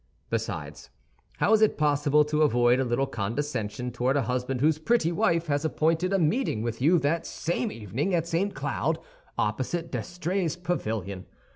[0.31, 0.89] Besides,
[1.37, 5.45] how is it possible to avoid a little condescension toward a husband whose pretty wife
[5.45, 8.55] has appointed a meeting with you that same evening at St.
[8.55, 8.97] Cloud,
[9.37, 11.27] opposite D'Estrées's pavilion?